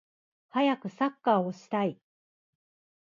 [0.49, 1.99] はやくサッカーをしたい